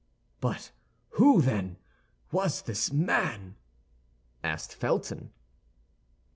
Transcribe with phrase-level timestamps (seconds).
[0.39, 0.71] "But
[1.09, 1.77] who, then,
[2.31, 3.55] was this man?"
[4.43, 5.31] asked Felton.